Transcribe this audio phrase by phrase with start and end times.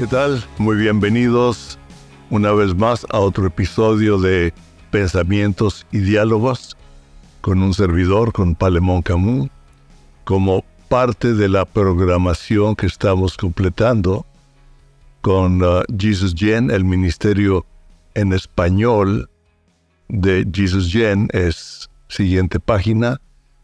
[0.00, 0.42] ¿Qué tal?
[0.56, 1.78] Muy bienvenidos
[2.30, 4.54] una vez más a otro episodio de
[4.90, 6.74] Pensamientos y Diálogos
[7.42, 9.50] con un servidor, con Palemón Camus,
[10.24, 14.24] como parte de la programación que estamos completando
[15.20, 17.66] con uh, Jesus Gen, el ministerio
[18.14, 19.28] en español
[20.08, 23.20] de Jesus Gen es siguiente página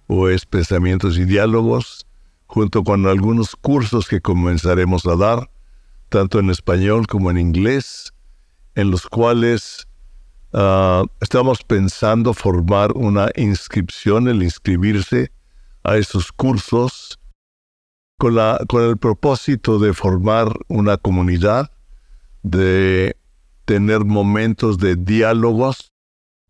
[0.07, 2.07] o es Pensamientos y Diálogos,
[2.47, 5.49] junto con algunos cursos que comenzaremos a dar
[6.09, 8.13] tanto en español como en inglés,
[8.75, 9.87] en los cuales
[10.53, 15.33] ah, estamos pensando formar una inscripción, el inscribirse
[15.83, 17.19] a esos cursos,
[18.19, 21.71] con, la, con el propósito de formar una comunidad,
[22.43, 23.17] de
[23.65, 25.93] tener momentos de diálogos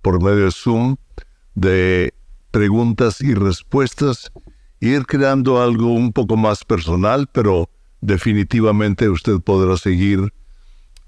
[0.03, 0.97] por medio de Zoom,
[1.55, 2.15] de
[2.51, 4.31] preguntas y respuestas,
[4.81, 7.69] ir creando algo un poco más personal, pero
[8.07, 10.33] definitivamente usted podrá seguir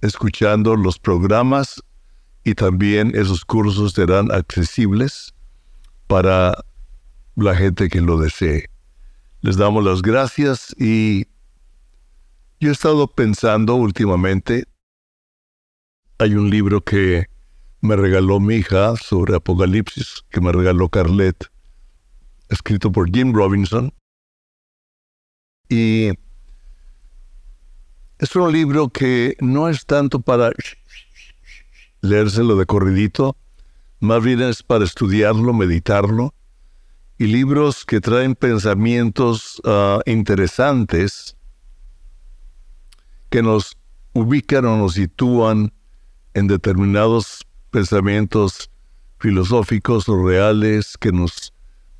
[0.01, 1.81] escuchando los programas
[2.43, 5.33] y también esos cursos serán accesibles
[6.09, 6.65] para
[7.37, 8.69] la gente que lo desee.
[9.43, 11.27] Les damos las gracias y
[12.59, 14.65] yo he estado pensando últimamente,
[16.19, 17.27] hay un libro que
[17.81, 21.47] me regaló mi hija sobre Apocalipsis, que me regaló Carlet,
[22.49, 23.95] escrito por Jim Robinson,
[25.69, 26.11] y
[28.19, 30.51] es un libro que no es tanto para
[32.01, 33.37] leérselo de corridito,
[34.01, 36.35] más bien es para estudiarlo, meditarlo,
[37.17, 41.37] y libros que traen pensamientos ah, interesantes
[43.31, 43.77] que nos
[44.13, 45.73] ubican o nos sitúan
[46.35, 48.71] en determinados pensamientos
[49.19, 51.53] filosóficos o reales que nos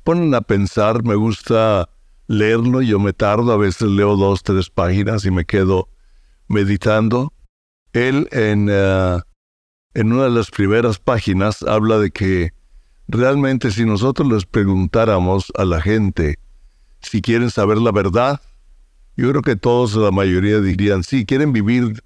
[0.03, 1.03] ponen a pensar.
[1.03, 1.89] Me gusta
[2.27, 5.89] leerlo, yo me tardo, a veces leo dos, tres páginas y me quedo
[6.49, 7.31] meditando,
[7.93, 9.19] él en, eh,
[9.93, 12.51] en una de las primeras páginas habla de que
[13.07, 16.37] realmente si nosotros les preguntáramos a la gente
[17.01, 18.41] si quieren saber la verdad,
[19.15, 22.03] yo creo que todos, la mayoría dirían, sí, quieren vivir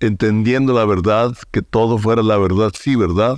[0.00, 3.36] entendiendo la verdad, que todo fuera la verdad, sí, ¿verdad?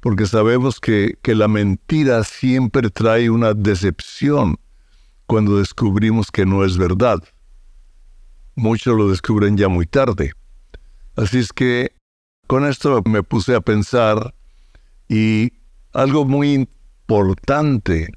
[0.00, 4.58] Porque sabemos que, que la mentira siempre trae una decepción
[5.26, 7.22] cuando descubrimos que no es verdad
[8.60, 10.32] muchos lo descubren ya muy tarde.
[11.16, 11.92] Así es que
[12.46, 14.34] con esto me puse a pensar
[15.08, 15.52] y
[15.92, 18.12] algo muy importante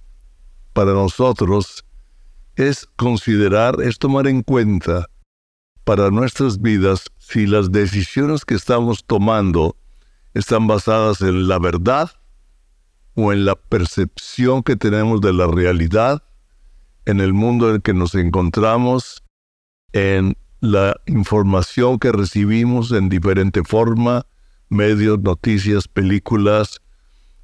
[0.74, 1.86] para nosotros
[2.56, 5.08] es considerar, es tomar en cuenta
[5.86, 9.78] para nuestras vidas si las decisiones que estamos tomando
[10.34, 12.12] están basadas en la verdad
[13.16, 16.24] o en la percepción que tenemos de la realidad,
[17.06, 19.23] en el mundo en el que nos encontramos
[19.94, 24.26] en la información que recibimos en diferente forma,
[24.70, 26.82] medios, noticias, películas.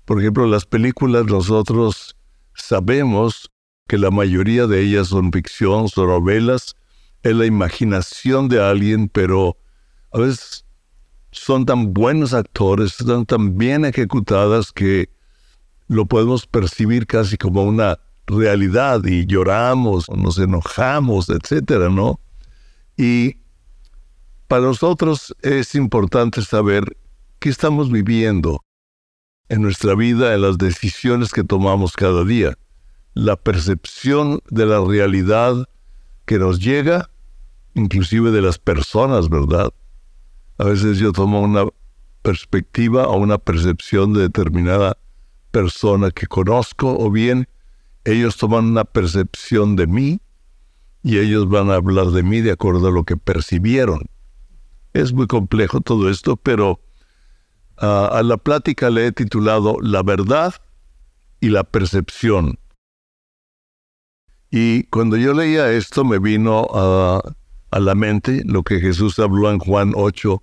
[0.06, 2.16] Por ejemplo, las películas nosotros
[2.56, 3.52] sabemos
[3.88, 6.76] que la mayoría de ellas son ficción, son novelas,
[7.24, 9.58] es la imaginación de alguien, pero
[10.12, 10.66] a veces
[11.32, 15.10] son tan buenos actores, están tan bien ejecutadas que
[15.88, 22.20] lo podemos percibir casi como una realidad y lloramos, nos enojamos, etcétera, ¿no?
[23.00, 23.38] Y
[24.50, 26.98] para nosotros es importante saber
[27.40, 28.62] qué estamos viviendo
[29.48, 32.58] en nuestra vida, en las decisiones que tomamos cada día,
[33.14, 35.70] la percepción de la realidad
[36.26, 37.10] que nos llega,
[37.74, 39.72] inclusive de las personas, ¿verdad?
[40.58, 41.64] A veces yo tomo una
[42.22, 44.98] perspectiva o una percepción de determinada
[45.52, 47.48] persona que conozco, o bien
[48.04, 50.20] ellos toman una percepción de mí
[51.04, 54.02] y ellos van a hablar de mí de acuerdo a lo que percibieron.
[54.94, 56.82] Es muy complejo todo esto, pero
[57.78, 60.56] ah, a la plática le he titulado La verdad
[61.40, 62.60] y la percepción.
[64.52, 67.22] Y cuando yo leía esto me vino a,
[67.72, 70.42] a la mente lo que Jesús habló en Juan 8,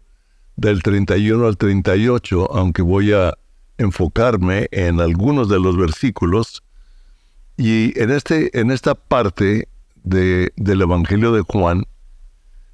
[0.56, 3.34] del 31 al 38, aunque voy a
[3.78, 6.62] enfocarme en algunos de los versículos.
[7.56, 9.68] Y en, este, en esta parte
[10.06, 11.84] del Evangelio de Juan,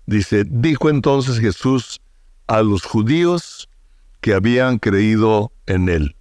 [0.06, 2.00] dice, dijo entonces Jesús
[2.46, 3.68] a los judíos
[4.20, 6.16] que habían creído en él,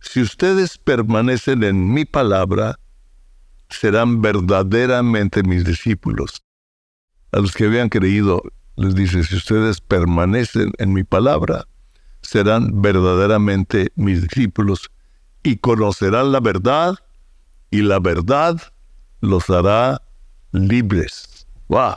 [0.00, 2.78] si ustedes permanecen en mi palabra,
[3.68, 6.42] serán verdaderamente mis discípulos.
[7.32, 8.40] A los que habían creído,
[8.76, 11.66] les dice, si ustedes permanecen en mi palabra,
[12.22, 14.90] serán verdaderamente mis discípulos
[15.42, 16.94] y conocerán la verdad
[17.70, 18.60] y la verdad
[19.26, 20.02] los hará
[20.52, 21.46] libres.
[21.68, 21.96] ¡Wow!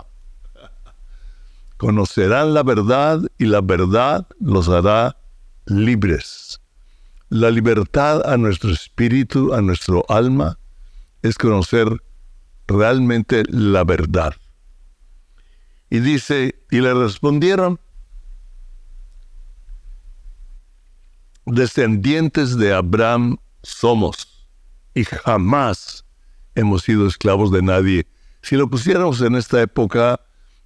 [1.78, 5.16] Conocerán la verdad y la verdad los hará
[5.66, 6.60] libres.
[7.30, 10.58] La libertad a nuestro espíritu, a nuestro alma,
[11.22, 11.88] es conocer
[12.68, 14.34] realmente la verdad.
[15.90, 17.80] Y dice, y le respondieron,
[21.46, 24.48] descendientes de Abraham somos
[24.94, 26.06] y jamás
[26.56, 28.08] hemos sido esclavos de nadie.
[28.42, 30.20] Si lo pusiéramos en esta época,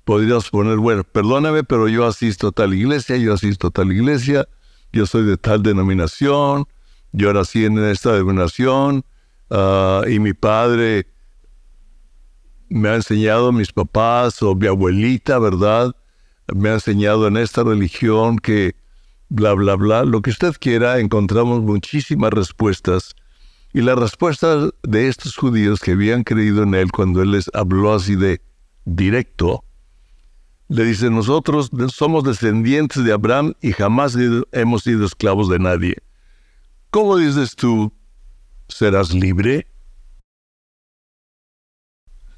[0.05, 4.47] podríamos poner, bueno, perdóname, pero yo asisto a tal iglesia, yo asisto a tal iglesia,
[4.91, 6.65] yo soy de tal denominación,
[7.11, 9.05] yo nací en esta denominación,
[9.49, 11.07] ah, y mi padre
[12.69, 15.95] me ha enseñado, mis papás o mi abuelita, ¿verdad?
[16.53, 18.75] Me ha enseñado en esta religión que
[19.29, 23.15] bla, bla, bla, lo que usted quiera, encontramos muchísimas respuestas.
[23.73, 27.93] Y la respuesta de estos judíos que habían creído en él cuando él les habló
[27.93, 28.39] así de
[28.85, 29.65] directo,
[30.67, 34.15] le dice, nosotros somos descendientes de Abraham y jamás
[34.51, 35.97] hemos sido esclavos de nadie.
[36.91, 37.91] ¿Cómo dices tú,
[38.67, 39.67] serás libre?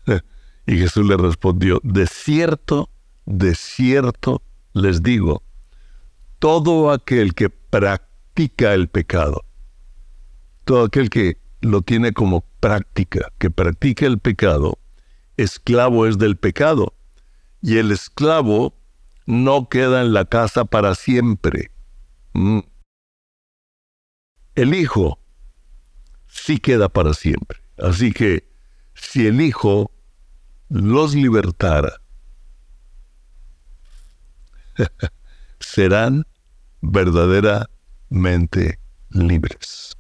[0.66, 2.90] y Jesús le respondió, de cierto,
[3.26, 4.42] de cierto
[4.74, 5.44] les digo,
[6.40, 9.46] todo aquel que practica el pecado,
[10.66, 14.78] todo aquel que lo tiene como práctica, que practica el pecado,
[15.38, 16.94] esclavo es del pecado.
[17.62, 18.76] Y el esclavo
[19.26, 21.72] no queda en la casa para siempre.
[22.34, 22.60] Mm.
[24.56, 25.20] El hijo
[26.28, 27.60] sí queda para siempre.
[27.78, 28.50] Así que
[28.94, 29.92] si el hijo
[30.70, 32.02] los libertara,
[35.60, 36.26] serán
[36.82, 38.80] verdaderamente
[39.10, 39.95] libres.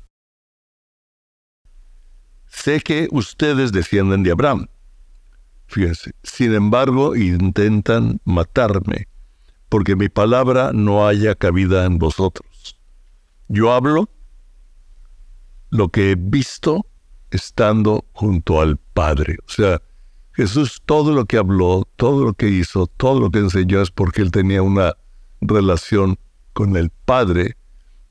[2.65, 4.65] Sé que ustedes descienden de Abraham.
[5.67, 9.07] Fíjense, sin embargo, intentan matarme,
[9.69, 12.79] porque mi palabra no haya cabida en vosotros.
[13.49, 14.09] Yo hablo
[15.69, 16.87] lo que he visto
[17.29, 19.37] estando junto al Padre.
[19.47, 19.79] O sea,
[20.31, 24.23] Jesús todo lo que habló, todo lo que hizo, todo lo que enseñó es porque
[24.23, 24.95] él tenía una
[25.39, 26.17] relación
[26.53, 27.57] con el Padre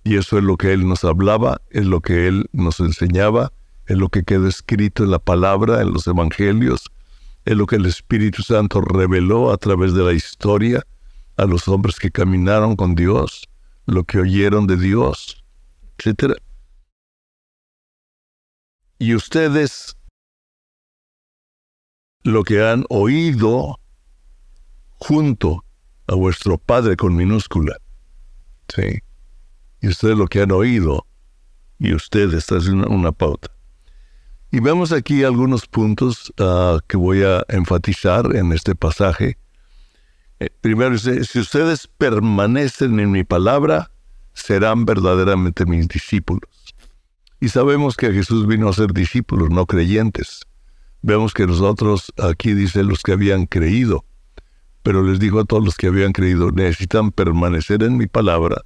[0.05, 3.53] y eso es lo que Él nos hablaba, es lo que Él nos enseñaba,
[3.87, 6.91] es lo que quedó escrito en la palabra, en los evangelios,
[7.45, 10.83] es lo que el Espíritu Santo reveló a través de la historia
[11.37, 13.49] a los hombres que caminaron con Dios,
[13.87, 15.45] lo que oyeron de Dios,
[15.99, 16.39] etc.
[18.99, 19.97] Y ustedes
[22.23, 23.79] lo que han oído
[24.99, 25.65] junto
[26.07, 27.77] a vuestro Padre con minúscula,
[28.69, 29.01] Sí.
[29.81, 31.07] Y ustedes lo que han oído,
[31.79, 33.54] y ustedes, esta es una, pauta.
[34.55, 39.37] Y vemos aquí algunos puntos ah, que voy a enfatizar en este pasaje.
[40.39, 43.91] Eh, primero dice, si ustedes permanecen en mi palabra,
[44.33, 46.49] serán verdaderamente mis discípulos.
[47.41, 50.43] Y sabemos que Jesús vino a ser discípulos, no creyentes.
[51.03, 54.05] Vemos que nosotros, aquí dice los que habían creído
[54.85, 58.61] pero les dijo a todos los que habían creído, necesitan permanecer en mi palabra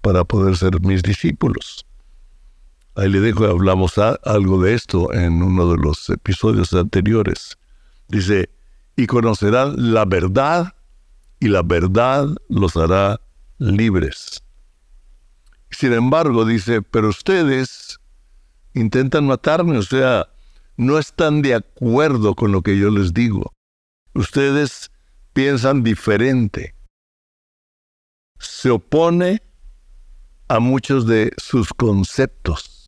[0.00, 1.86] para poder ser mis discípulos.
[2.96, 7.56] Ahí le dejo, hablamos algo de esto en uno de los episodios anteriores.
[8.08, 8.50] Dice,
[8.96, 10.74] y conocerán la verdad,
[11.38, 13.20] y la verdad los hará
[13.58, 14.42] libres.
[15.70, 18.00] Sin embargo, dice, pero ustedes
[18.74, 20.28] intentan matarme, o sea,
[20.76, 23.52] no están de acuerdo con lo que yo les digo.
[24.14, 24.90] Ustedes
[25.32, 26.74] piensan diferente.
[28.38, 29.42] Se opone
[30.48, 32.79] a muchos de sus conceptos.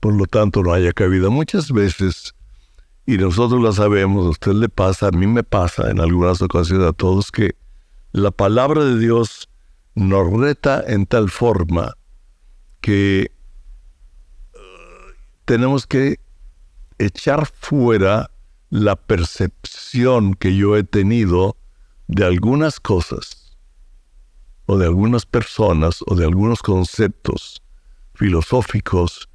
[0.00, 2.34] Por lo tanto, no haya cabida muchas veces,
[3.06, 6.86] y nosotros lo sabemos, a usted le pasa, a mí me pasa en algunas ocasiones
[6.86, 7.56] a todos, que
[8.12, 9.48] la palabra de Dios
[9.94, 11.94] nos reta en tal forma
[12.80, 13.32] que
[14.54, 14.58] uh,
[15.44, 16.20] tenemos que
[16.98, 18.30] echar fuera
[18.70, 21.56] la percepción que yo he tenido
[22.06, 23.56] de algunas cosas,
[24.66, 27.62] o de algunas personas, o de algunos conceptos
[28.14, 29.28] filosóficos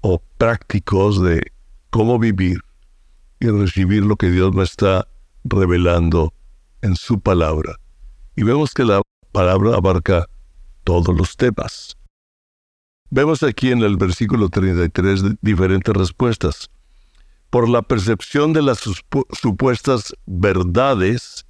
[0.00, 1.52] o prácticos de
[1.90, 2.60] cómo vivir
[3.40, 5.06] y recibir lo que Dios me está
[5.44, 6.32] revelando
[6.82, 7.76] en su palabra.
[8.36, 9.02] Y vemos que la
[9.32, 10.26] palabra abarca
[10.84, 11.96] todos los temas.
[13.10, 16.70] Vemos aquí en el versículo 33 diferentes respuestas
[17.50, 18.78] por la percepción de las
[19.32, 21.44] supuestas verdades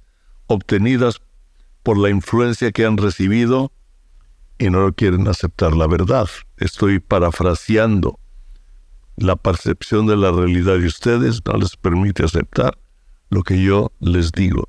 [0.47, 1.21] obtenidas
[1.83, 3.71] por la influencia que han recibido
[4.57, 6.27] y no quieren aceptar la verdad.
[6.57, 8.19] Estoy parafraseando.
[9.21, 12.75] La percepción de la realidad de ustedes no les permite aceptar
[13.29, 14.67] lo que yo les digo.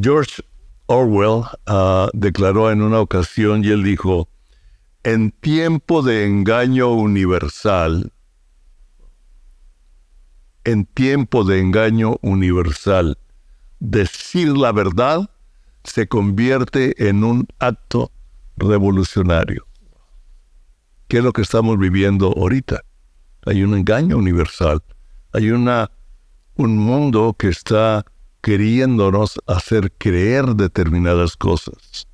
[0.00, 0.44] George
[0.86, 4.28] Orwell ah, declaró en una ocasión y él dijo,
[5.02, 8.12] en tiempo de engaño universal,
[10.62, 13.18] en tiempo de engaño universal,
[13.80, 15.28] decir la verdad
[15.82, 18.12] se convierte en un acto
[18.56, 19.66] revolucionario.
[21.08, 22.82] ¿Qué es lo que estamos viviendo ahorita?
[23.46, 24.82] Hay un engaño universal.
[25.32, 25.90] Hay una,
[26.56, 28.04] un mundo que está
[28.40, 32.08] queriéndonos hacer creer determinadas cosas.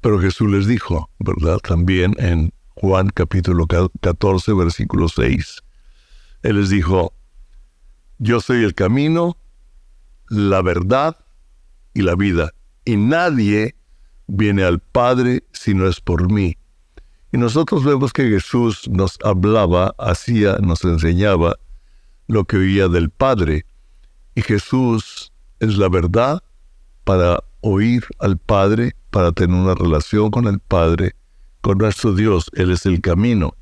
[0.00, 1.58] Pero Jesús les dijo, ¿verdad?
[1.58, 5.62] También en Juan capítulo 14, versículo 6.
[6.42, 7.12] Él les dijo,
[8.18, 9.36] yo soy el camino,
[10.28, 11.16] la verdad
[11.94, 12.52] y la vida,
[12.84, 13.76] y nadie
[14.26, 16.56] viene al Padre si no es por mí.
[17.32, 21.56] Y nosotros vemos que Jesús nos hablaba, hacía, nos enseñaba
[22.28, 23.66] lo que oía del Padre.
[24.34, 26.42] Y Jesús es la verdad
[27.04, 31.14] para oír al Padre, para tener una relación con el Padre,
[31.60, 32.50] con nuestro Dios.
[32.54, 33.54] Él es el camino.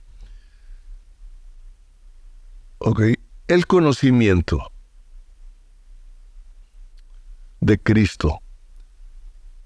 [2.79, 3.01] Ok,
[3.49, 4.71] el conocimiento
[7.61, 8.44] de Cristo.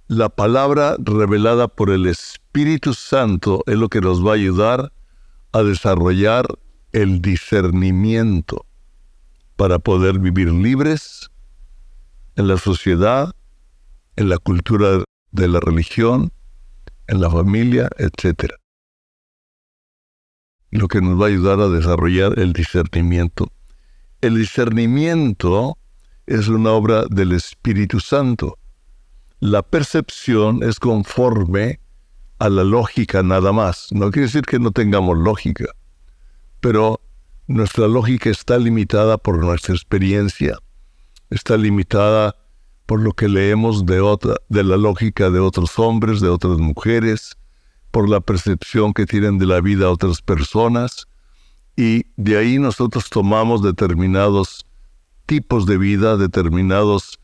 [0.08, 4.90] La palabra revelada por el Espíritu Santo es lo que nos va a ayudar
[5.52, 6.46] a desarrollar
[6.92, 8.64] el discernimiento
[9.56, 11.28] para poder vivir libres
[12.36, 13.34] en la sociedad,
[14.16, 16.32] en la cultura de la religión,
[17.06, 18.54] en la familia, etc.
[20.70, 23.52] Lo que nos va a ayudar a desarrollar el discernimiento.
[24.22, 25.76] El discernimiento
[26.24, 28.56] es una obra del Espíritu Santo.
[29.40, 31.80] La percepción es conforme
[32.38, 33.88] a la lógica nada más.
[33.92, 35.66] No quiere decir que no tengamos lógica,
[36.60, 37.00] pero
[37.46, 40.58] nuestra lógica está limitada por nuestra experiencia,
[41.30, 42.34] está limitada
[42.86, 44.02] por lo que leemos de,
[44.48, 47.36] de la lógica de otros hombres, de otras mujeres,
[47.90, 51.06] por la percepción que tienen de la vida otras personas,
[51.76, 54.66] y de ahí nosotros tomamos determinados
[55.26, 57.20] tipos de vida, determinados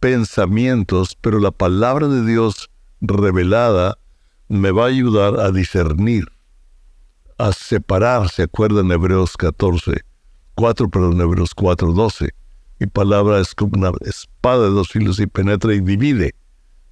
[0.00, 3.98] pensamientos, pero la palabra de Dios revelada
[4.48, 6.26] me va a ayudar a discernir
[7.40, 10.02] a separar, se acuerdan Hebreos 14,
[10.56, 12.28] 4, perdón, Hebreos 4, 12.
[12.80, 16.34] Mi palabra es como una espada de dos filos y penetra y divide,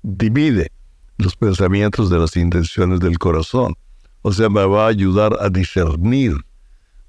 [0.03, 0.73] divide
[1.19, 3.75] los pensamientos de las intenciones del corazón.
[4.23, 6.35] O sea, me va a ayudar a discernir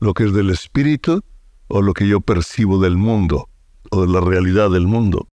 [0.01, 1.22] lo que es del espíritu
[1.70, 3.48] o lo que yo percibo del mundo
[3.91, 5.29] o de la realidad del mundo.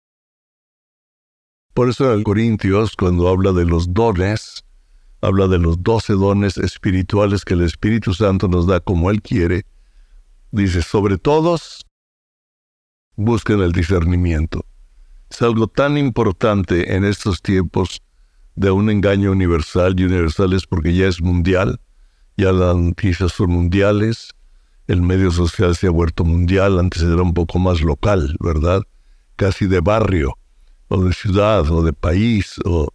[1.77, 4.65] Por eso en Corintios, cuando habla de los dones,
[5.21, 9.67] habla de los doce dones espirituales que el Espíritu Santo nos da como Él quiere.
[10.51, 11.85] Dice, sobre todos,
[13.15, 14.65] busquen el discernimiento.
[15.29, 18.01] Es algo tan importante en estos tiempos
[18.55, 21.79] de un engaño universal, y universal es porque ya es mundial,
[22.39, 24.31] ya las noticias son mundiales,
[24.87, 28.81] el medio social se ha vuelto mundial, antes era un poco más local, ¿verdad?
[29.37, 30.39] Casi de barrio,
[30.89, 32.89] o de ciudad, o de país, o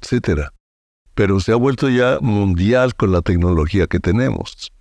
[0.00, 0.52] etcétera
[1.20, 4.72] pero se ha vuelto ya mundial con la tecnología que tenemos.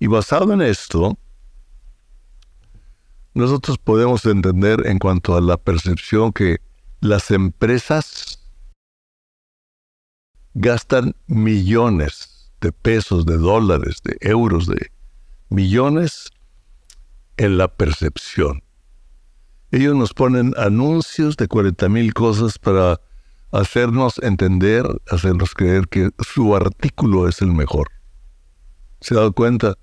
[0.00, 1.16] Y basado en esto,
[3.32, 6.56] nosotros podemos entender en cuanto a la percepción que
[6.98, 8.40] las empresas
[10.54, 14.90] gastan millones de pesos, de dólares, de euros, de
[15.48, 16.30] millones
[17.36, 18.64] en la percepción.
[19.70, 23.00] Ellos nos ponen anuncios de 40 mil cosas para
[23.52, 27.88] hacernos entender, hacernos creer que su artículo es el mejor.
[29.00, 29.76] ¿Se ha dado cuenta?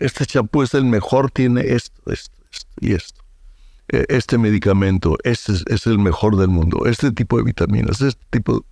[0.00, 3.22] Este champú es el mejor, tiene esto, esto, esto y esto.
[3.88, 6.86] E, este medicamento, este es, el mejor del mundo.
[6.86, 8.64] Este tipo de vitaminas, este tipo...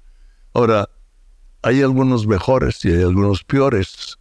[0.52, 0.88] Ahora,
[1.62, 4.18] hay algunos mejores y hay algunos peores.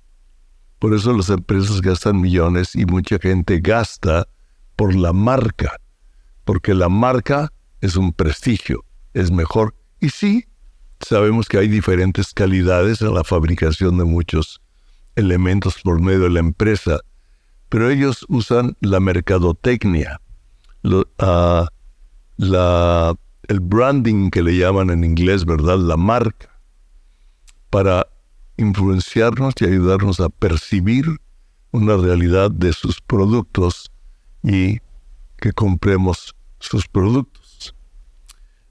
[0.79, 4.27] Por eso las empresas gastan millones y mucha gente gasta
[4.75, 5.79] por la marca,
[6.43, 7.51] porque la marca
[7.81, 9.75] es un prestigio es mejor.
[9.99, 10.45] Y sí,
[10.99, 14.61] sabemos que hay diferentes calidades en la fabricación de muchos
[15.15, 16.99] elementos por medio de la empresa,
[17.69, 20.19] pero ellos usan la mercadotecnia,
[21.19, 21.67] ah,
[22.37, 25.77] el branding que le llaman en inglés, ¿verdad?
[25.77, 26.49] La marca,
[27.69, 28.07] para
[28.57, 31.05] influenciarnos y ayudarnos a percibir
[31.71, 33.91] una realidad de sus productos
[34.43, 34.79] y
[35.37, 37.75] que compremos sus productos.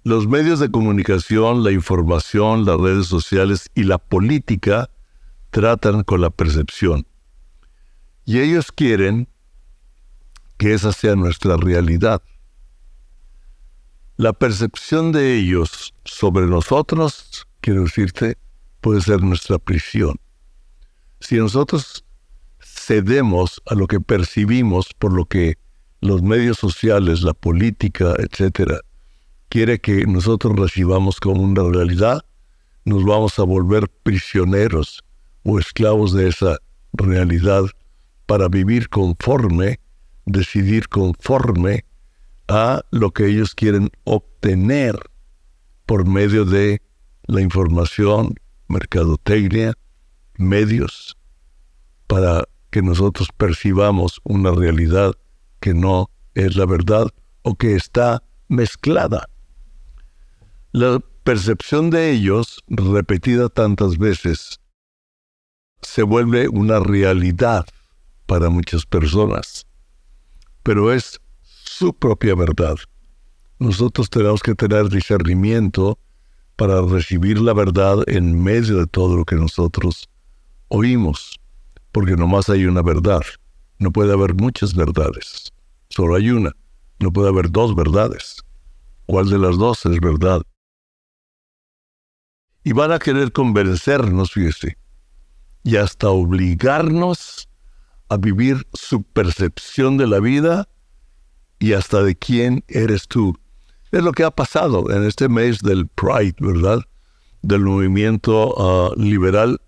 [0.05, 4.91] Los medios de comunicación, la información, las redes sociales y la política
[5.51, 7.07] tratan con la percepción.
[8.25, 9.29] Y ellos quieren
[10.57, 12.23] que esa sea nuestra realidad.
[14.17, 18.39] La percepción de ellos sobre nosotros, quiero decirte,
[18.81, 20.17] puede ser nuestra prisión.
[21.21, 22.05] Si nosotros
[22.61, 25.59] cedemos a lo que percibimos por lo que
[26.03, 28.81] los medios sociales, la política, etcétera,
[29.49, 32.25] quiere que nosotros recibamos como una realidad,
[32.85, 35.05] nos vamos a volver prisioneros
[35.45, 36.59] o esclavos de esa
[36.93, 37.65] realidad
[38.27, 39.79] para vivir conforme,
[40.27, 41.85] decidir conforme
[42.49, 44.97] a lo que ellos quieren obtener
[45.87, 46.83] por medio de
[47.27, 48.35] la información,
[48.67, 49.75] mercadotecnia,
[50.37, 51.17] medios,
[52.09, 55.15] para que nosotros percibamos una realidad
[55.63, 57.07] que no es la verdad
[57.43, 59.29] o que está mezclada.
[60.73, 64.61] La percepción de ellos, repetida tantas veces,
[65.81, 67.65] se vuelve una realidad
[68.27, 69.67] para muchas personas,
[70.63, 72.77] pero es su propia verdad.
[73.59, 75.99] Nosotros tenemos que tener discernimiento
[76.57, 80.09] para recibir la verdad en medio de todo lo que nosotros
[80.69, 81.39] oímos,
[81.93, 83.23] porque nomás hay una verdad.
[83.83, 85.53] No puede haber muchas verdades,
[85.89, 86.53] solo hay una.
[87.01, 88.37] No puede haber dos verdades.
[89.07, 90.41] ¿Cuál de las dos es verdad?
[92.63, 94.79] Y van a querer convencernos, fíjese,
[95.65, 97.49] y hasta obligarnos
[98.09, 100.69] a vivir su percepción de la vida
[101.59, 103.37] y hasta de quién eres tú.
[103.91, 106.85] Es lo que ha pasado en este mes del Pride, ¿verdad?
[107.43, 109.61] Del movimiento ah, liberal.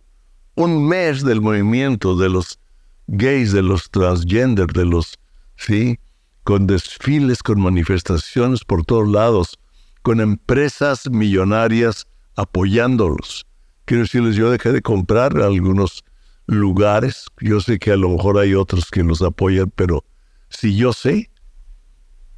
[0.54, 2.60] Un mes del movimiento de los
[3.06, 5.18] gays, de los transgender, de los,
[5.56, 5.98] ¿sí?
[6.42, 9.58] Con desfiles, con manifestaciones por todos lados,
[10.02, 13.46] con empresas millonarias apoyándolos.
[13.84, 16.04] Quiero decirles, yo dejé de comprar algunos
[16.46, 17.26] lugares.
[17.40, 20.04] Yo sé que a lo mejor hay otros que los apoyan, pero
[20.48, 21.30] si yo sé,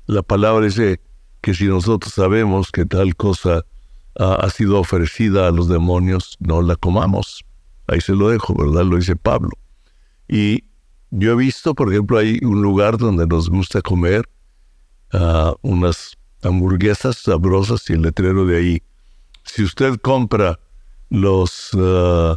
[0.07, 1.00] la palabra dice
[1.40, 3.64] que si nosotros sabemos que tal cosa
[4.18, 7.44] ha sido ofrecida a los demonios, no la comamos.
[7.87, 8.85] Ahí se lo dejo, ¿verdad?
[8.85, 9.50] Lo dice Pablo.
[10.28, 10.64] Y
[11.10, 14.28] yo he visto, por ejemplo, hay un lugar donde nos gusta comer
[15.12, 18.82] ah, unas hamburguesas sabrosas y el letrero de ahí.
[19.44, 20.58] Si usted compra
[21.08, 22.36] los ah,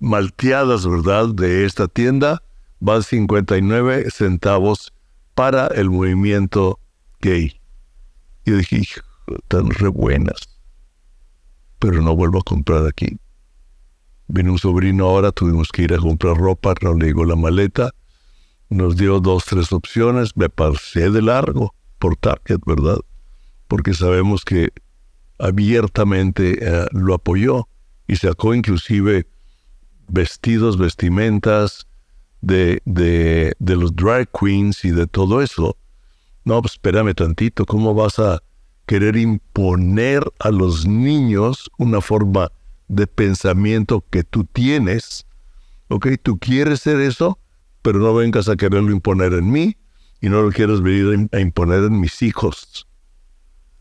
[0.00, 2.42] malteadas, ¿verdad?, de esta tienda,
[2.80, 4.92] van 59 centavos
[5.34, 6.78] para el movimiento
[7.20, 7.60] gay.
[8.44, 10.48] Y dije, están re buenas,
[11.78, 13.16] pero no vuelvo a comprar aquí.
[14.28, 17.90] Vino un sobrino ahora, tuvimos que ir a comprar ropa, no le digo la maleta,
[18.70, 22.98] nos dio dos, tres opciones, me pasé de largo por Target, ¿verdad?
[23.68, 24.70] Porque sabemos que
[25.38, 27.68] abiertamente eh, lo apoyó
[28.06, 29.26] y sacó inclusive
[30.08, 31.86] vestidos, vestimentas
[32.40, 35.76] de, de, de los drag queens y de todo eso.
[36.44, 38.42] No, pues espérame tantito, ¿cómo vas a
[38.86, 42.50] querer imponer a los niños una forma
[42.94, 45.26] de pensamiento que tú tienes?
[45.88, 46.08] ¿Ok?
[46.22, 47.38] Tú quieres ser eso,
[47.82, 49.76] pero no vengas a quererlo imponer en mí
[50.20, 52.86] y no lo quieres venir a imponer en mis hijos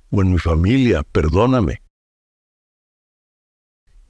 [0.10, 1.82] o en mi familia, perdóname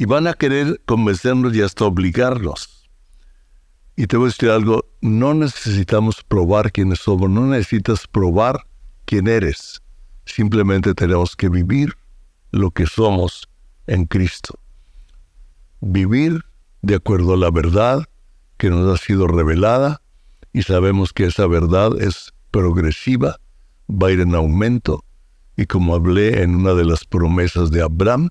[0.01, 2.89] y van a querer convencernos y hasta obligarnos.
[3.95, 8.65] Y te voy a decir algo, no necesitamos probar quiénes somos, no necesitas probar
[9.05, 9.79] quién eres.
[10.25, 11.93] Simplemente tenemos que vivir
[12.49, 13.47] lo que somos
[13.85, 14.60] en Cristo.
[15.81, 16.45] Vivir
[16.81, 18.05] de acuerdo a la verdad
[18.57, 20.01] que nos ha sido revelada
[20.53, 23.37] y sabemos que esa verdad es progresiva,
[23.89, 25.03] va a ir en aumento.
[25.57, 28.29] Y como hablé en una de las promesas de Abraham,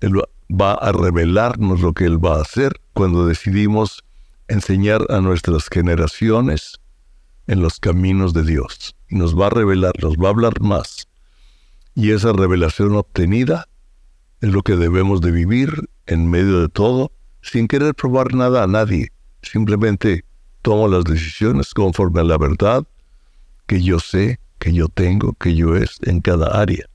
[0.00, 4.04] él va a revelarnos lo que Él va a hacer cuando decidimos
[4.48, 6.80] enseñar a nuestras generaciones
[7.46, 8.96] en los caminos de Dios.
[9.08, 11.08] Y nos va a revelar, nos va a hablar más.
[11.94, 13.68] Y esa revelación obtenida
[14.40, 18.66] es lo que debemos de vivir en medio de todo, sin querer probar nada a
[18.66, 19.12] nadie.
[19.42, 20.24] Simplemente
[20.62, 22.84] tomo las decisiones conforme a la verdad
[23.66, 26.86] que yo sé, que yo tengo, que yo es en cada área.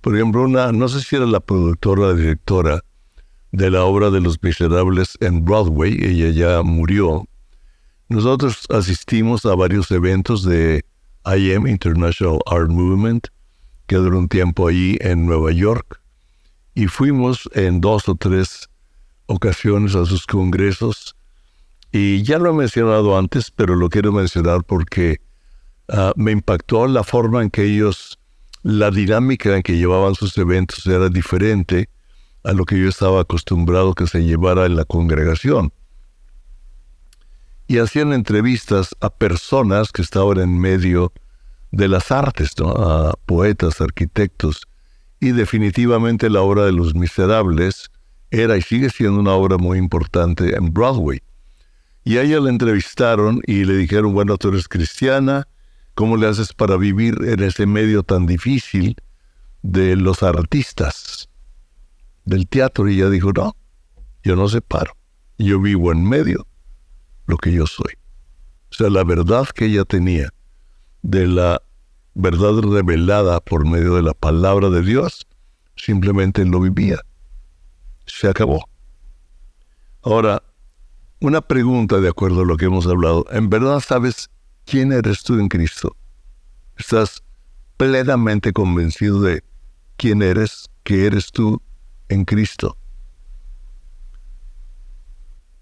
[0.00, 2.80] Por ejemplo, una, no sé si era la productora la directora
[3.52, 7.26] de la obra de Los Miserables en Broadway, ella ya murió.
[8.08, 10.84] Nosotros asistimos a varios eventos de
[11.24, 13.28] IM, International Art Movement,
[13.86, 16.00] que duró un tiempo allí en Nueva York,
[16.76, 18.68] y fuimos en dos o tres
[19.24, 21.16] ocasiones a sus congresos.
[21.90, 25.22] Y ya lo he mencionado antes, pero lo quiero mencionar porque
[25.88, 28.18] ah, me impactó la forma en que ellos
[28.62, 31.88] la dinámica en que llevaban sus eventos era diferente
[32.44, 35.72] a lo que yo estaba acostumbrado que se llevara en la congregación.
[37.68, 41.10] Y hacían entrevistas a personas que estaban en medio
[41.70, 44.66] de las artes, a poetas, arquitectos,
[45.26, 47.90] y definitivamente la obra de Los Miserables
[48.30, 51.20] era y sigue siendo una obra muy importante en Broadway.
[52.04, 55.48] Y a ella la entrevistaron y le dijeron, bueno, tú eres cristiana,
[55.94, 58.94] ¿cómo le haces para vivir en ese medio tan difícil
[59.62, 61.28] de los artistas
[62.24, 62.88] del teatro?
[62.88, 63.56] Y ella dijo, no,
[64.22, 64.96] yo no separo,
[65.38, 66.46] yo vivo en medio
[67.26, 67.94] lo que yo soy.
[68.70, 70.28] O sea, la verdad que ella tenía
[71.02, 71.60] de la
[72.16, 75.26] verdad revelada por medio de la palabra de Dios,
[75.76, 76.98] simplemente lo vivía.
[78.06, 78.66] Se acabó.
[80.02, 80.42] Ahora,
[81.20, 83.26] una pregunta de acuerdo a lo que hemos hablado.
[83.30, 84.30] ¿En verdad sabes
[84.64, 85.94] quién eres tú en Cristo?
[86.78, 87.22] ¿Estás
[87.76, 89.44] plenamente convencido de
[89.96, 91.60] quién eres, que eres tú
[92.08, 92.78] en Cristo?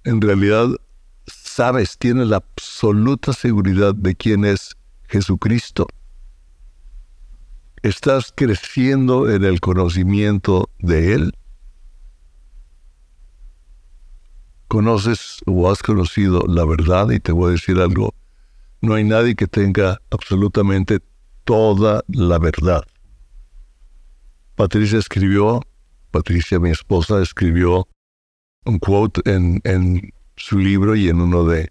[0.05, 0.69] En realidad,
[1.27, 4.77] sabes, tienes la absoluta seguridad de quién es
[5.09, 5.89] Jesucristo.
[7.85, 11.35] ¿Estás creciendo en el conocimiento de Él?
[14.69, 17.11] ¿Conoces o has conocido la verdad?
[17.11, 18.15] Y te voy a decir algo,
[18.81, 21.01] no hay nadie que tenga absolutamente
[21.45, 22.85] toda la verdad.
[24.55, 25.61] Patricia escribió,
[26.11, 27.87] Patricia mi esposa escribió
[28.65, 31.71] un quote en, en su libro y en uno de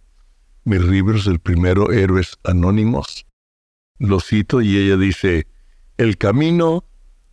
[0.64, 3.26] mis libros, el primero, Héroes Anónimos.
[3.98, 5.48] Lo cito y ella dice,
[6.04, 6.84] el camino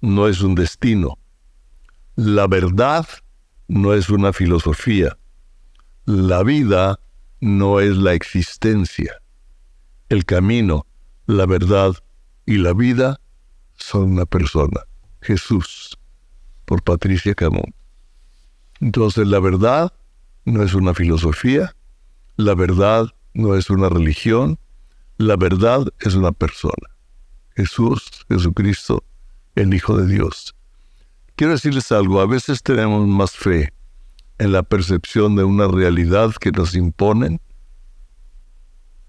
[0.01, 1.19] no es un destino.
[2.15, 3.05] La verdad
[3.67, 5.19] no es una filosofía.
[6.05, 7.01] La vida
[7.41, 9.21] no es la existencia.
[10.09, 10.87] El camino,
[11.27, 11.95] la verdad
[12.47, 13.21] y la vida
[13.75, 14.83] son una persona,
[15.21, 15.99] Jesús,
[16.65, 17.75] por Patricia Camón.
[18.81, 19.93] Entonces la verdad
[20.45, 21.75] no es una filosofía,
[22.37, 24.61] la verdad no es una religión,
[25.17, 27.00] la verdad es una persona.
[27.57, 29.05] Jesús, Jesucristo,
[29.55, 30.55] el Hijo de Dios.
[31.37, 33.73] Quiero decirles algo, a veces tenemos más fe
[34.39, 37.41] en la percepción de una realidad que nos imponen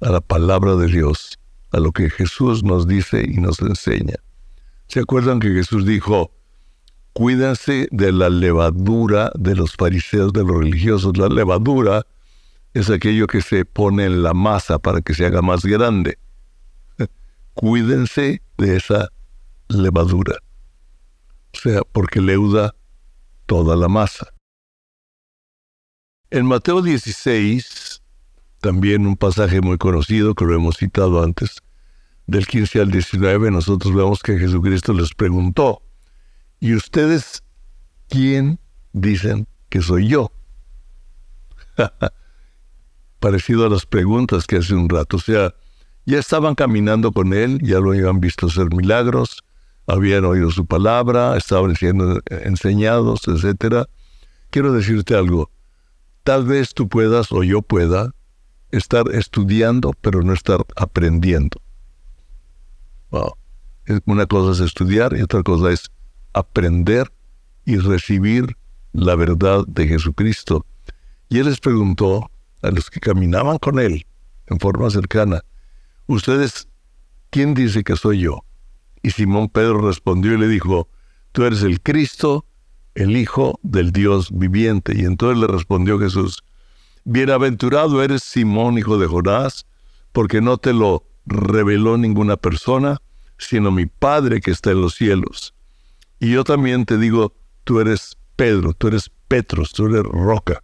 [0.02, 1.40] a la palabra de Dios,
[1.72, 4.16] a lo que Jesús nos dice y nos enseña.
[4.88, 6.32] ¿Se acuerdan que Jesús dijo,
[7.14, 11.18] cuídense de la levadura de los fariseos, de los religiosos?
[11.18, 12.06] La levadura
[12.74, 16.18] es aquello que se pone en la masa para que se haga más grande
[17.54, 19.10] cuídense de esa
[19.68, 20.38] levadura.
[21.54, 22.76] O sea, porque leuda
[23.46, 24.28] toda la masa.
[26.30, 28.02] En Mateo 16,
[28.62, 31.62] también un pasaje muy conocido que lo hemos citado antes,
[32.28, 35.82] del 15 al 19, nosotros vemos que Jesucristo les preguntó,
[36.60, 37.44] ¿y ustedes
[38.08, 38.60] quién
[38.94, 40.32] dicen que soy yo?
[43.20, 45.18] Parecido a las preguntas que hace un rato.
[45.18, 45.54] O sea,
[46.06, 49.44] ya estaban caminando con él, ya lo habían visto hacer milagros,
[49.88, 53.86] habían oído su palabra, estaban siendo enseñados, etc.
[54.50, 55.52] Quiero decirte algo,
[56.24, 58.12] tal vez tú puedas o yo pueda
[58.72, 61.62] estar estudiando, pero no estar aprendiendo.
[64.06, 65.92] Una cosa es estudiar y otra cosa es
[66.34, 67.12] aprender
[67.66, 68.56] y recibir
[68.94, 70.66] la verdad de Jesucristo.
[71.28, 74.06] Y él les preguntó a los que caminaban con él
[74.48, 75.42] en forma cercana,
[76.12, 76.68] ¿Ustedes,
[77.30, 78.44] quién dice que soy yo?
[79.02, 80.90] Y Simón Pedro respondió y le dijo,
[81.32, 82.46] Tú eres el Cristo,
[82.96, 84.92] el Hijo del Dios viviente.
[84.94, 86.44] Y entonces le respondió Jesús,
[87.06, 89.66] Bienaventurado eres Simón, hijo de Jonás,
[90.12, 92.98] porque no te lo reveló ninguna persona,
[93.38, 95.54] sino mi Padre que está en los cielos.
[96.20, 100.62] Y yo también te digo, tú eres Pedro, tú eres Petros, tú eres roca.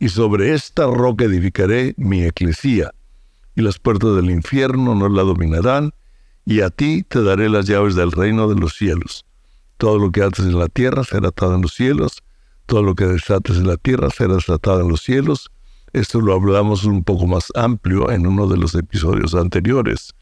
[0.00, 2.90] Y sobre esta roca edificaré mi eclesía
[3.56, 5.92] y las puertas del infierno no la dominarán,
[6.44, 9.24] y a ti te daré las llaves del reino de los cielos.
[9.78, 12.22] Todo lo que haces en la tierra será atado en los cielos,
[12.66, 15.50] todo lo que desates en la tierra será desatado en los cielos.
[15.92, 20.14] Esto lo hablamos un poco más amplio en uno de los episodios anteriores.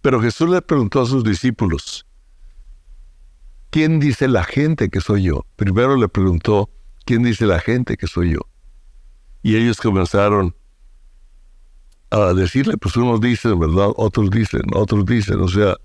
[0.00, 2.06] Pero Jesús le preguntó a sus discípulos,
[3.70, 5.46] ¿quién dice la gente que soy yo?
[5.56, 6.68] Primero le preguntó,
[7.04, 8.40] ¿quién dice la gente que soy yo?
[9.42, 10.54] Y ellos comenzaron
[12.12, 13.88] a decirle, pues unos dicen, ¿verdad?
[13.96, 15.40] Otros dicen, otros dicen.
[15.40, 15.76] O sea,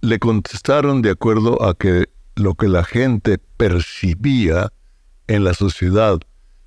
[0.00, 2.06] le contestaron de acuerdo a que
[2.36, 4.72] lo que la gente percibía
[5.26, 6.18] en la sociedad,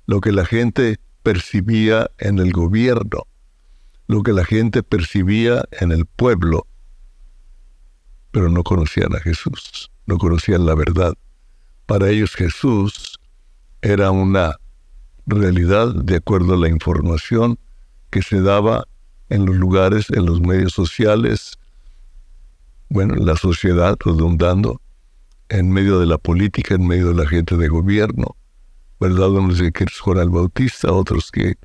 [0.06, 3.26] lo que la gente percibía en el gobierno,
[4.06, 6.66] lo que la gente percibía en el pueblo,
[8.30, 11.14] pero no conocían a Jesús, no conocían la verdad.
[11.86, 13.18] Para ellos Jesús
[13.82, 14.56] era una
[15.26, 17.58] realidad de acuerdo a la información
[18.14, 18.86] que se daba
[19.28, 21.58] en los lugares, en los medios sociales,
[22.88, 24.80] bueno, la sociedad redundando,
[25.48, 28.36] en medio de la política, en medio de la gente de gobierno,
[29.00, 29.30] ¿verdad?
[29.30, 31.56] Unos dicen que eres Juan el Bautista, otros que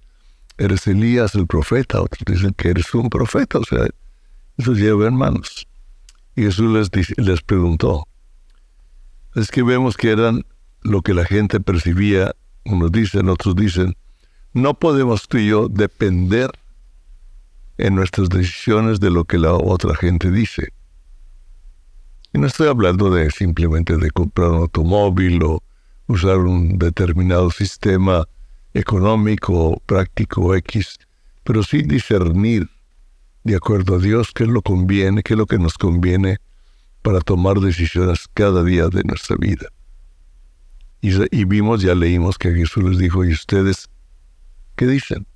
[0.58, 3.86] eres Elías el profeta, otros dicen que eres un profeta, o sea,
[4.58, 5.68] eso lleva hermanos.
[6.36, 8.08] Y Jesús les, les preguntó,
[9.36, 10.44] es que vemos que eran
[10.82, 12.34] lo que la gente percibía,
[12.66, 13.96] unos dicen, otros dicen,
[14.54, 16.52] no podemos tú y yo depender
[17.78, 20.74] en nuestras decisiones de lo que la otra gente dice.
[22.34, 25.64] Y no estoy hablando de simplemente de comprar un automóvil o
[26.08, 28.26] usar un determinado sistema
[28.74, 31.00] económico, práctico X,
[31.44, 32.70] pero sí discernir
[33.44, 36.38] de acuerdo a Dios qué es lo conviene, qué es lo que nos conviene
[37.02, 39.68] para tomar decisiones cada día de nuestra vida.
[41.02, 43.90] Y, y vimos, ya leímos que Jesús les dijo, ¿y ustedes
[44.80, 45.28] qué dicen?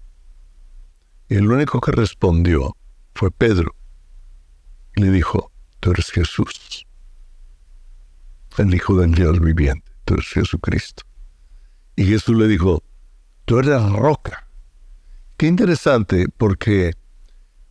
[1.27, 2.77] Y el único que respondió
[3.13, 3.75] fue Pedro.
[4.95, 5.51] Le dijo,
[5.81, 6.87] tú eres Jesús,
[8.57, 11.03] el Hijo del Dios viviente, tú eres Jesucristo.
[11.97, 12.83] Y Jesús le dijo,
[13.43, 14.47] tú eres la roca.
[15.35, 16.93] Qué interesante porque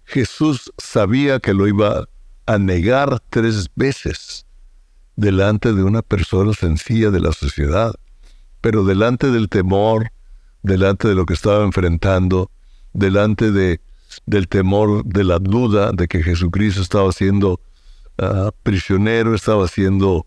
[0.04, 2.06] Jesús sabía que lo iba
[2.44, 4.44] a negar tres veces
[5.16, 7.94] delante de una persona sencilla de la sociedad,
[8.60, 10.12] pero delante del temor,
[10.62, 12.50] delante de lo que estaba enfrentando,
[12.92, 13.80] delante de,
[14.26, 17.60] del temor, de la duda de que Jesucristo estaba siendo
[18.18, 20.26] ah, prisionero, estaba siendo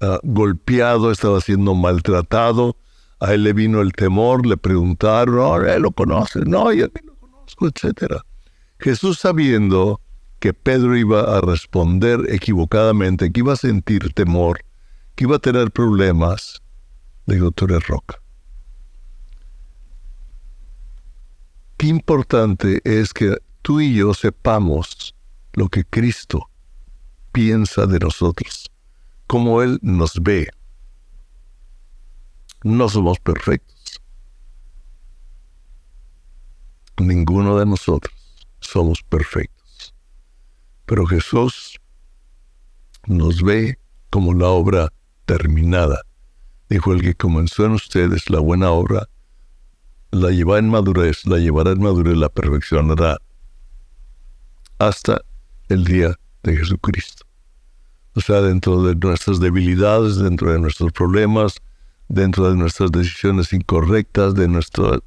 [0.00, 2.76] ah, golpeado, estaba siendo maltratado.
[3.18, 7.14] A él le vino el temor, le preguntaron, no, él lo conoce, no, yo lo
[7.16, 8.16] conozco, etc.
[8.78, 10.00] Jesús sabiendo
[10.38, 14.60] que Pedro iba a responder equivocadamente, que iba a sentir temor,
[15.14, 16.62] que iba a tener problemas,
[17.24, 18.20] le dijo, tú eres roca.
[21.76, 25.14] Qué importante es que tú y yo sepamos
[25.52, 26.48] lo que Cristo
[27.32, 28.70] piensa de nosotros,
[29.26, 30.48] cómo Él nos ve.
[32.62, 34.00] No somos perfectos.
[36.98, 38.14] Ninguno de nosotros
[38.60, 39.94] somos perfectos.
[40.86, 41.78] Pero Jesús
[43.06, 44.88] nos ve como la obra
[45.26, 46.00] terminada.
[46.70, 49.08] Dijo el que comenzó en ustedes la buena obra,
[50.10, 53.18] la llevará en madurez, la llevará en madurez, la perfeccionará
[54.78, 55.20] hasta
[55.68, 57.24] el día de Jesucristo.
[58.14, 61.56] O sea, dentro de nuestras debilidades, dentro de nuestros problemas,
[62.08, 65.02] dentro de nuestras decisiones incorrectas, de nuestro...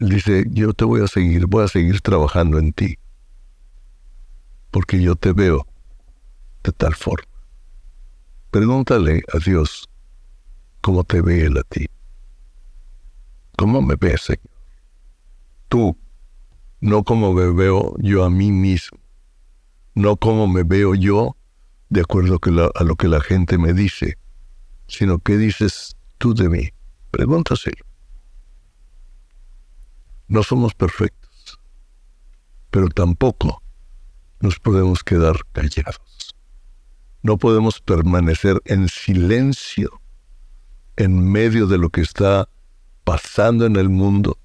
[0.00, 2.98] dice, yo te voy a seguir, voy a seguir trabajando en ti,
[4.70, 5.66] porque yo te veo
[6.64, 7.28] de tal forma.
[8.50, 9.88] Pregúntale a Dios
[10.80, 11.86] cómo te ve Él a ti.
[13.62, 14.50] ¿Cómo me ves, Señor?
[15.68, 15.96] Tú,
[16.80, 18.98] no como me veo yo a mí mismo,
[19.94, 21.36] no como me veo yo
[21.88, 22.40] de acuerdo
[22.74, 24.18] a lo que la gente me dice,
[24.88, 26.70] sino qué dices tú de mí.
[27.12, 27.84] Pregúntaselo.
[30.26, 31.60] No somos perfectos,
[32.72, 33.62] pero tampoco
[34.40, 36.34] nos podemos quedar callados.
[37.22, 40.00] No podemos permanecer en silencio
[40.96, 42.48] en medio de lo que está
[43.04, 44.38] pasando en el mundo,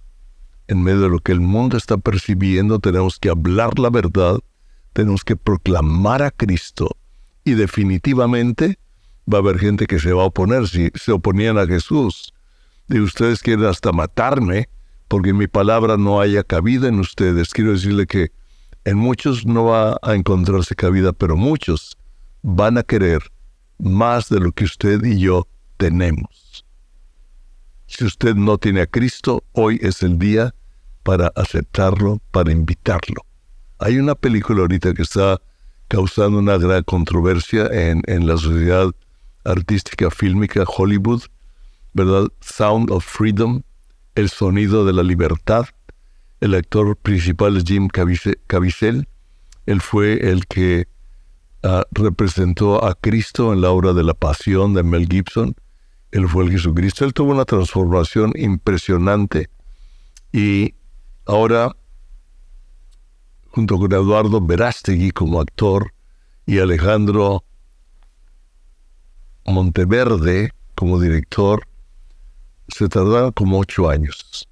[0.67, 4.39] en medio de lo que el mundo está percibiendo, tenemos que hablar la verdad,
[4.93, 6.97] tenemos que proclamar a Cristo
[7.43, 8.79] y definitivamente
[9.31, 12.33] va a haber gente que se va a oponer si se oponían a Jesús.
[12.89, 14.69] Y ustedes quieren hasta matarme
[15.07, 17.49] porque mi palabra no haya cabida en ustedes.
[17.49, 18.31] Quiero decirle que
[18.85, 21.97] en muchos no va a encontrarse cabida, pero muchos
[22.41, 23.21] van a querer
[23.79, 26.46] más de lo que usted y yo tenemos.
[27.87, 30.53] Si usted no tiene a Cristo, hoy es el día
[31.03, 33.25] para aceptarlo, para invitarlo.
[33.79, 35.41] Hay una película ahorita que está
[35.87, 38.91] causando una gran controversia en, en la sociedad
[39.45, 41.23] artística fílmica Hollywood,
[41.93, 42.27] ¿verdad?
[42.41, 43.63] Sound of Freedom,
[44.15, 45.65] el sonido de la libertad.
[46.41, 49.07] El actor principal es Jim Caviezel.
[49.65, 50.87] Él fue el que
[51.63, 55.55] ah, representó a Cristo en la obra de la Pasión de Mel Gibson
[56.11, 57.05] él fue el Jesucristo.
[57.05, 59.49] Él tuvo una transformación impresionante
[60.31, 60.75] y
[61.25, 61.75] ahora,
[63.49, 65.93] junto con Eduardo Verástegui como actor
[66.45, 67.43] y Alejandro
[69.45, 71.65] Monteverde como director,
[72.67, 74.47] se tardaron como ocho años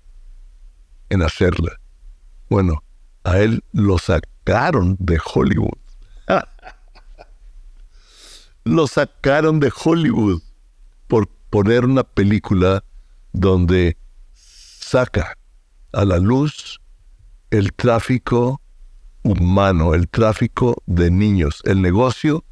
[1.10, 1.80] en hacerla.
[2.50, 2.82] Bueno,
[3.24, 5.78] a él lo sacaron de Hollywood.
[8.64, 10.42] lo sacaron de Hollywood
[11.08, 12.84] por poner una película
[13.32, 13.96] donde
[14.34, 15.38] saca
[15.94, 16.82] a la luz
[17.50, 18.60] el tráfico
[19.24, 22.44] humano, el tráfico de niños, el negocio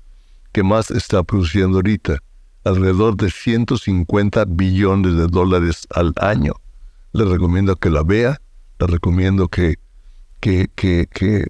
[0.54, 2.20] que más está produciendo ahorita,
[2.64, 6.54] alrededor de 150 billones de dólares al año.
[7.12, 8.40] Le recomiendo que la vea,
[8.80, 9.80] le recomiendo que,
[10.40, 11.48] que, que, que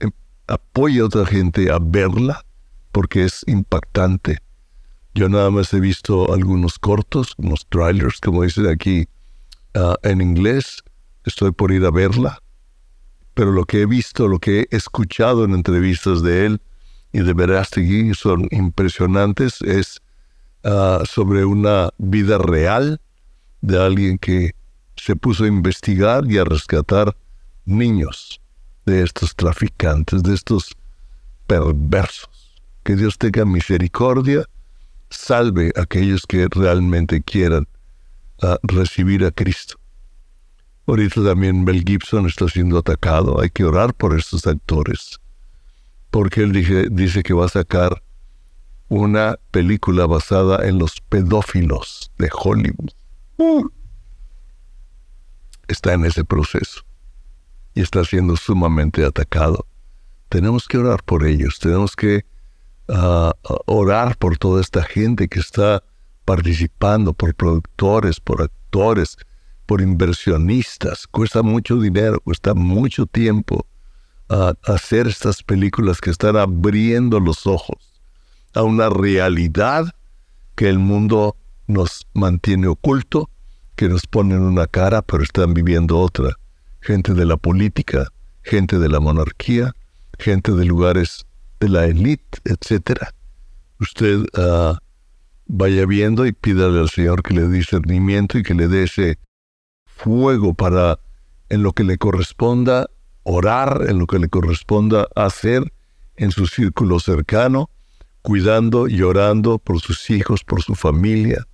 [0.00, 0.10] em,
[0.48, 2.44] apoye a otra gente a verla,
[2.90, 4.43] porque es impactante.
[5.14, 9.06] Yo nada más he visto algunos cortos, unos trailers, como dicen aquí
[9.74, 10.82] ah, en inglés.
[11.24, 12.40] Estoy por ir a verla.
[13.34, 16.62] Pero lo que he visto, lo que he escuchado en entrevistas de él
[17.12, 19.62] y de Verástegui son impresionantes.
[19.62, 20.02] Es
[20.64, 23.00] ah, sobre una vida real
[23.60, 24.50] de alguien que
[24.96, 27.16] se puso a investigar y a rescatar
[27.64, 28.40] niños
[28.84, 30.74] de estos traficantes, de estos
[31.46, 32.60] perversos.
[32.82, 34.44] Que Dios tenga misericordia
[35.14, 37.66] salve a aquellos que realmente quieran
[38.42, 39.76] ah, recibir a Cristo.
[40.86, 43.40] Ahorita también Mel Gibson está siendo atacado.
[43.40, 45.18] Hay que orar por estos actores.
[46.10, 46.52] Porque él
[46.92, 48.02] dice que va a sacar
[48.88, 52.90] una película basada en los pedófilos de Hollywood.
[55.66, 56.82] Está en ese proceso
[57.74, 59.66] y está siendo sumamente atacado.
[60.28, 62.24] Tenemos que orar por ellos, tenemos que
[62.88, 63.34] a
[63.66, 65.82] orar por toda esta gente que está
[66.24, 69.16] participando, por productores, por actores,
[69.66, 71.06] por inversionistas.
[71.06, 73.66] Cuesta mucho dinero, cuesta mucho tiempo
[74.64, 78.00] hacer estas películas que están abriendo los ojos
[78.54, 79.94] a una realidad
[80.54, 83.30] que el mundo nos mantiene oculto,
[83.76, 86.36] que nos ponen una cara, pero están viviendo otra.
[86.80, 88.08] Gente de la política,
[88.42, 89.74] gente de la monarquía,
[90.18, 91.26] gente de lugares
[91.64, 93.14] de la élite, etcétera.
[93.80, 94.78] Usted ah,
[95.46, 99.18] vaya viendo y pídale al Señor que le dé discernimiento y que le dé ese
[99.86, 100.98] fuego para
[101.48, 102.88] en lo que le corresponda
[103.22, 105.72] orar, en lo que le corresponda hacer
[106.16, 107.70] en su círculo cercano,
[108.22, 111.46] cuidando y orando por sus hijos, por su familia.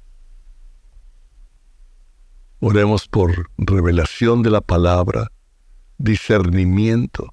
[2.61, 5.31] Oremos por revelación de la palabra,
[5.99, 7.33] discernimiento,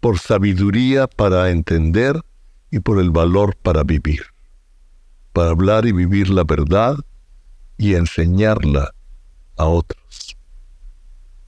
[0.00, 2.20] por sabiduría para entender
[2.70, 4.22] y por el valor para vivir,
[5.32, 6.96] para hablar y vivir la verdad
[7.76, 8.92] y enseñarla
[9.56, 10.36] a otros.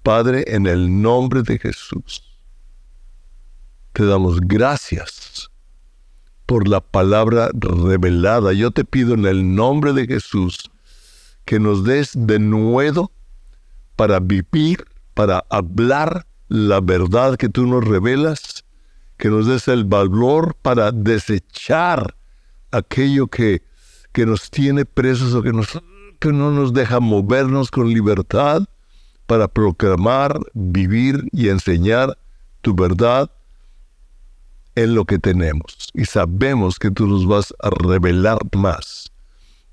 [0.03, 2.23] Padre, en el nombre de Jesús,
[3.93, 5.51] te damos gracias
[6.47, 8.53] por la palabra revelada.
[8.53, 10.71] Yo te pido en el nombre de Jesús
[11.45, 13.13] que nos des de nuevo
[13.97, 14.85] para vivir,
[15.15, 18.65] para hablar la verdad que tú nos revelas,
[19.17, 22.17] que nos des el valor para desechar
[22.73, 23.63] aquello que,
[24.13, 25.81] que nos tiene presos o que, nos,
[26.19, 28.65] que no nos deja movernos con libertad
[29.27, 32.19] para proclamar, vivir y enseñar
[32.63, 33.31] tu verdad
[34.75, 35.89] en lo que tenemos.
[35.95, 39.13] Y sabemos que tú nos vas a revelar más.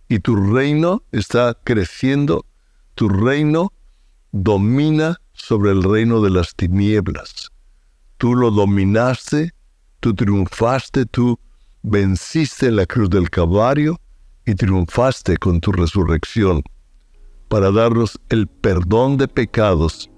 [0.07, 2.45] Y tu reino está creciendo,
[2.93, 3.73] tu reino
[4.31, 7.51] domina sobre el reino de las tinieblas.
[8.17, 9.53] Tú lo dominaste,
[9.99, 11.39] tú triunfaste, tú
[11.83, 13.99] venciste en la cruz del Calvario
[14.45, 16.63] y triunfaste con tu resurrección
[17.47, 20.09] para darnos el perdón de pecados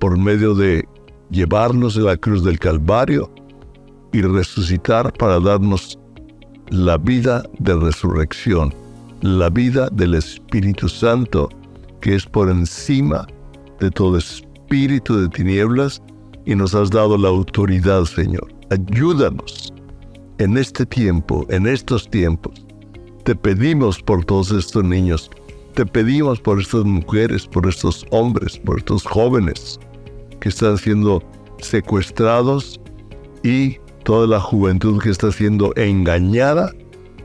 [0.00, 0.86] por medio de
[1.30, 3.32] llevarnos a la cruz del Calvario
[4.12, 5.98] y resucitar para darnos
[6.68, 8.74] la vida de resurrección,
[9.22, 11.48] la vida del Espíritu Santo,
[12.00, 13.26] que es por encima
[13.80, 16.02] de todo espíritu espíritu de tinieblas
[16.46, 18.52] y nos has dado la autoridad, Señor.
[18.70, 19.72] Ayúdanos
[20.38, 22.66] en este tiempo, en estos tiempos.
[23.22, 25.30] Te pedimos por todos estos niños,
[25.74, 29.78] te pedimos por estas mujeres, por estos hombres, por estos jóvenes
[30.40, 31.22] que están siendo
[31.58, 32.80] secuestrados
[33.44, 36.72] y toda la juventud que está siendo engañada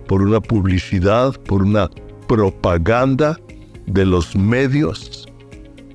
[0.08, 1.89] por una publicidad, por una
[2.28, 3.39] propaganda
[3.88, 5.28] de los medios,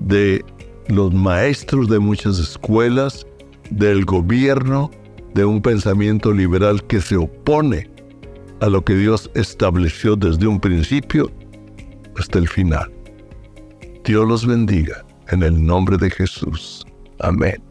[0.01, 0.43] de
[0.87, 3.25] los maestros de muchas escuelas,
[3.69, 4.91] del gobierno,
[5.33, 7.89] de un pensamiento liberal que se opone
[8.61, 11.31] a lo que Dios estableció desde un principio
[12.17, 12.91] hasta el final.
[14.03, 16.85] Dios los bendiga en el nombre de Jesús.
[17.19, 17.61] Amén.